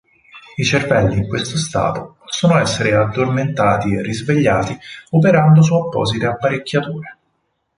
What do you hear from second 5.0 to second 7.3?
operando su apposite apparecchiature.